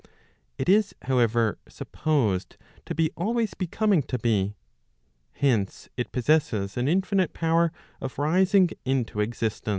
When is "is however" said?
0.69-1.59